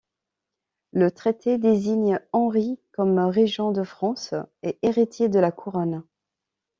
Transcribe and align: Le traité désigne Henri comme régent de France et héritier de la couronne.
Le 0.93 1.11
traité 1.11 1.59
désigne 1.59 2.19
Henri 2.31 2.79
comme 2.91 3.19
régent 3.19 3.71
de 3.71 3.83
France 3.83 4.33
et 4.63 4.79
héritier 4.81 5.29
de 5.29 5.37
la 5.37 5.51
couronne. 5.51 6.01